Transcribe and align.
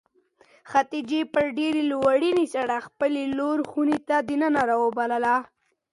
خدیجې 0.71 1.21
په 1.33 1.41
ډېرې 1.57 1.81
لورېنې 1.91 2.45
سره 2.55 2.83
خپله 2.87 3.21
لور 3.37 3.59
خونې 3.69 3.99
ته 4.07 4.17
د 4.27 4.29
ننه 4.41 4.61
راوبلله. 4.69 5.35